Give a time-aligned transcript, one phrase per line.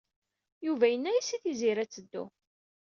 [0.65, 2.25] Yuba yenna-as i Tiziri ad teddu.